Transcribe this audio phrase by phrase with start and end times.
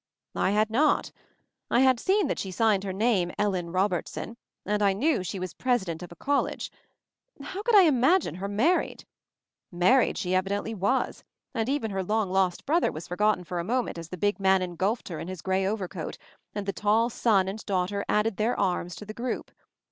[0.33, 1.11] I had not.
[1.69, 4.35] I had seen that she signed her name "Ellen Robertson,"
[4.65, 6.71] and I knew she was president of a college—
[7.39, 9.05] how could I 64 MOVING THE MOUNTAIN imagine her married.
[9.71, 13.63] Married she evident ly was, and even her long lost brother was forgotten for a
[13.63, 16.17] moment as the big man en gulfed her in his gray overcoat,
[16.55, 19.51] and the tall son and daughter added their arms to the group.